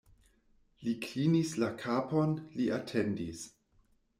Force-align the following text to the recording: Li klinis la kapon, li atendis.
Li 0.87 0.93
klinis 1.03 1.51
la 1.65 1.69
kapon, 1.83 2.35
li 2.57 2.67
atendis. 2.79 3.45